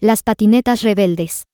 Las 0.00 0.22
patinetas 0.22 0.82
rebeldes. 0.82 1.48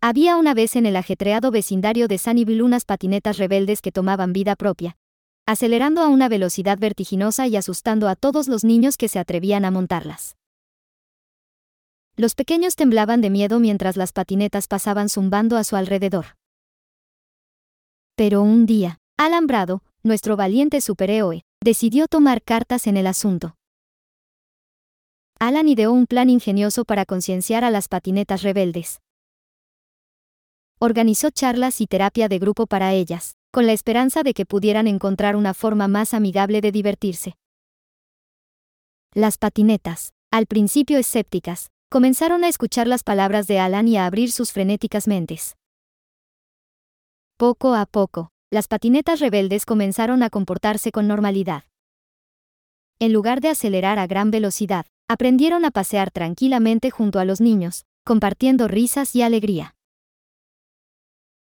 Había 0.00 0.38
una 0.38 0.54
vez 0.54 0.74
en 0.74 0.86
el 0.86 0.96
ajetreado 0.96 1.50
vecindario 1.50 2.08
de 2.08 2.16
Sunnyville 2.16 2.62
unas 2.62 2.86
patinetas 2.86 3.36
rebeldes 3.36 3.82
que 3.82 3.92
tomaban 3.92 4.32
vida 4.32 4.56
propia, 4.56 4.96
acelerando 5.44 6.00
a 6.00 6.08
una 6.08 6.30
velocidad 6.30 6.78
vertiginosa 6.78 7.46
y 7.46 7.56
asustando 7.56 8.08
a 8.08 8.16
todos 8.16 8.48
los 8.48 8.64
niños 8.64 8.96
que 8.96 9.08
se 9.08 9.18
atrevían 9.18 9.66
a 9.66 9.70
montarlas. 9.70 10.38
Los 12.16 12.34
pequeños 12.34 12.74
temblaban 12.74 13.20
de 13.20 13.28
miedo 13.28 13.60
mientras 13.60 13.98
las 13.98 14.12
patinetas 14.12 14.66
pasaban 14.66 15.10
zumbando 15.10 15.58
a 15.58 15.64
su 15.64 15.76
alrededor. 15.76 16.38
Pero 18.16 18.40
un 18.40 18.64
día, 18.64 18.98
Alambrado, 19.18 19.82
nuestro 20.02 20.38
valiente 20.38 20.80
superhéroe, 20.80 21.42
decidió 21.62 22.06
tomar 22.08 22.40
cartas 22.40 22.86
en 22.86 22.96
el 22.96 23.08
asunto. 23.08 23.56
Alan 25.44 25.66
ideó 25.66 25.92
un 25.92 26.06
plan 26.06 26.30
ingenioso 26.30 26.84
para 26.84 27.04
concienciar 27.04 27.64
a 27.64 27.72
las 27.72 27.88
patinetas 27.88 28.42
rebeldes. 28.42 29.00
Organizó 30.78 31.30
charlas 31.30 31.80
y 31.80 31.88
terapia 31.88 32.28
de 32.28 32.38
grupo 32.38 32.68
para 32.68 32.92
ellas, 32.92 33.34
con 33.50 33.66
la 33.66 33.72
esperanza 33.72 34.22
de 34.22 34.34
que 34.34 34.46
pudieran 34.46 34.86
encontrar 34.86 35.34
una 35.34 35.52
forma 35.52 35.88
más 35.88 36.14
amigable 36.14 36.60
de 36.60 36.70
divertirse. 36.70 37.34
Las 39.14 39.36
patinetas, 39.36 40.12
al 40.30 40.46
principio 40.46 40.96
escépticas, 40.96 41.72
comenzaron 41.90 42.44
a 42.44 42.48
escuchar 42.48 42.86
las 42.86 43.02
palabras 43.02 43.48
de 43.48 43.58
Alan 43.58 43.88
y 43.88 43.96
a 43.96 44.06
abrir 44.06 44.30
sus 44.30 44.52
frenéticas 44.52 45.08
mentes. 45.08 45.56
Poco 47.36 47.74
a 47.74 47.86
poco, 47.86 48.30
las 48.52 48.68
patinetas 48.68 49.18
rebeldes 49.18 49.66
comenzaron 49.66 50.22
a 50.22 50.30
comportarse 50.30 50.92
con 50.92 51.08
normalidad. 51.08 51.64
En 53.00 53.12
lugar 53.12 53.40
de 53.40 53.48
acelerar 53.48 53.98
a 53.98 54.06
gran 54.06 54.30
velocidad, 54.30 54.86
aprendieron 55.12 55.66
a 55.66 55.70
pasear 55.70 56.10
tranquilamente 56.10 56.90
junto 56.90 57.18
a 57.18 57.26
los 57.26 57.42
niños, 57.42 57.84
compartiendo 58.02 58.66
risas 58.66 59.14
y 59.14 59.20
alegría. 59.20 59.76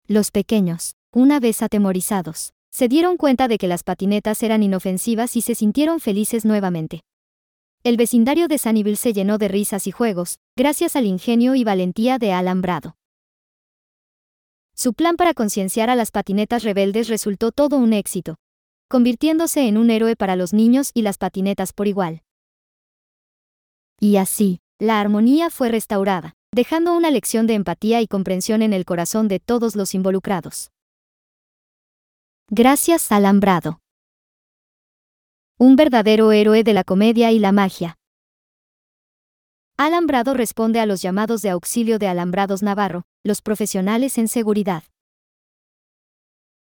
Los 0.06 0.30
pequeños, 0.30 0.94
una 1.10 1.40
vez 1.40 1.62
atemorizados, 1.62 2.54
se 2.70 2.86
dieron 2.86 3.16
cuenta 3.16 3.48
de 3.48 3.58
que 3.58 3.66
las 3.66 3.82
patinetas 3.82 4.44
eran 4.44 4.62
inofensivas 4.62 5.34
y 5.34 5.40
se 5.40 5.56
sintieron 5.56 5.98
felices 5.98 6.44
nuevamente. 6.44 7.00
El 7.82 7.96
vecindario 7.96 8.46
de 8.46 8.58
Sunnyville 8.58 8.96
se 8.96 9.12
llenó 9.12 9.36
de 9.36 9.48
risas 9.48 9.88
y 9.88 9.90
juegos, 9.90 10.38
gracias 10.54 10.94
al 10.94 11.04
ingenio 11.04 11.56
y 11.56 11.64
valentía 11.64 12.18
de 12.18 12.32
Alambrado. 12.32 12.96
Su 14.76 14.94
plan 14.94 15.16
para 15.16 15.34
concienciar 15.34 15.90
a 15.90 15.96
las 15.96 16.12
patinetas 16.12 16.62
rebeldes 16.62 17.08
resultó 17.08 17.50
todo 17.50 17.78
un 17.78 17.92
éxito, 17.94 18.36
convirtiéndose 18.88 19.66
en 19.66 19.76
un 19.76 19.90
héroe 19.90 20.14
para 20.14 20.36
los 20.36 20.52
niños 20.52 20.92
y 20.94 21.02
las 21.02 21.18
patinetas 21.18 21.72
por 21.72 21.88
igual. 21.88 22.22
Y 24.00 24.16
así, 24.16 24.60
la 24.78 25.00
armonía 25.00 25.48
fue 25.50 25.68
restaurada, 25.70 26.34
dejando 26.52 26.94
una 26.94 27.10
lección 27.10 27.46
de 27.46 27.54
empatía 27.54 28.00
y 28.00 28.06
comprensión 28.06 28.62
en 28.62 28.72
el 28.72 28.84
corazón 28.84 29.28
de 29.28 29.40
todos 29.40 29.74
los 29.76 29.94
involucrados. 29.94 30.70
Gracias 32.48 33.10
Alambrado. 33.10 33.80
Un 35.58 35.76
verdadero 35.76 36.32
héroe 36.32 36.62
de 36.62 36.74
la 36.74 36.84
comedia 36.84 37.32
y 37.32 37.38
la 37.38 37.52
magia. 37.52 37.96
Alambrado 39.78 40.34
responde 40.34 40.80
a 40.80 40.86
los 40.86 41.02
llamados 41.02 41.42
de 41.42 41.50
auxilio 41.50 41.98
de 41.98 42.08
Alambrados 42.08 42.62
Navarro, 42.62 43.04
los 43.24 43.42
profesionales 43.42 44.16
en 44.16 44.28
seguridad. 44.28 44.84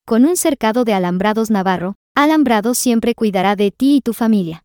Con 0.04 0.24
un 0.24 0.36
cercado 0.36 0.84
de 0.84 0.92
Alambrados 0.94 1.50
Navarro, 1.50 1.94
Alambrado 2.14 2.74
siempre 2.74 3.14
cuidará 3.14 3.56
de 3.56 3.70
ti 3.70 3.96
y 3.96 4.00
tu 4.00 4.12
familia. 4.12 4.64